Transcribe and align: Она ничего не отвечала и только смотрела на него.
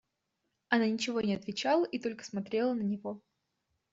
Она 0.69 0.89
ничего 0.89 1.21
не 1.21 1.35
отвечала 1.35 1.85
и 1.85 1.99
только 1.99 2.23
смотрела 2.25 2.73
на 2.73 2.81
него. 2.81 3.21